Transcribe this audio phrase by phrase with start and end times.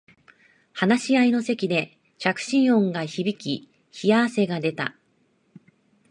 [0.73, 3.69] 話し合いの席で着信音が響き
[4.03, 4.95] 冷や汗が出た